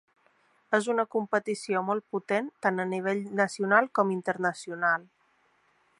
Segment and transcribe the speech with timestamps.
[0.77, 5.07] És una competició molt potent tant a nivell nacional com internacional.